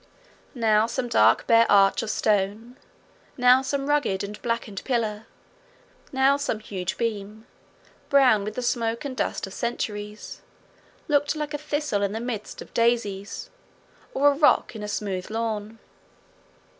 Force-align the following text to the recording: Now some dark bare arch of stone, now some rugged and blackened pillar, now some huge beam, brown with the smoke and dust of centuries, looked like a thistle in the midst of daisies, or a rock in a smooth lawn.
Now 0.55 0.87
some 0.87 1.07
dark 1.09 1.45
bare 1.45 1.67
arch 1.71 2.01
of 2.01 2.09
stone, 2.09 2.75
now 3.37 3.61
some 3.61 3.85
rugged 3.85 4.23
and 4.23 4.41
blackened 4.41 4.83
pillar, 4.83 5.27
now 6.11 6.37
some 6.37 6.59
huge 6.59 6.97
beam, 6.97 7.45
brown 8.09 8.43
with 8.43 8.55
the 8.55 8.63
smoke 8.63 9.05
and 9.05 9.15
dust 9.15 9.45
of 9.45 9.53
centuries, 9.53 10.41
looked 11.07 11.35
like 11.35 11.53
a 11.53 11.59
thistle 11.59 12.01
in 12.01 12.13
the 12.13 12.19
midst 12.19 12.63
of 12.63 12.73
daisies, 12.73 13.51
or 14.15 14.31
a 14.31 14.35
rock 14.35 14.75
in 14.75 14.81
a 14.81 14.87
smooth 14.87 15.29
lawn. 15.29 15.77